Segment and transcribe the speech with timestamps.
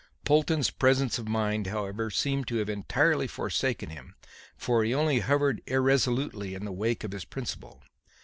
[0.25, 4.15] Polton's presence of mind, however, seemed to have entirely forsaken him,
[4.57, 7.83] for he only hovered irresolutely in the wake of his principal.